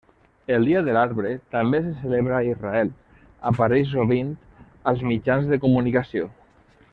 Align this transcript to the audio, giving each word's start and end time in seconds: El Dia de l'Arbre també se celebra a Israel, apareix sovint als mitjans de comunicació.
El 0.53 0.63
Dia 0.67 0.79
de 0.85 0.93
l'Arbre 0.95 1.33
també 1.55 1.81
se 1.83 1.91
celebra 1.99 2.35
a 2.39 2.47
Israel, 2.53 2.89
apareix 3.51 3.93
sovint 3.93 4.33
als 4.93 5.05
mitjans 5.13 5.53
de 5.53 5.61
comunicació. 5.67 6.33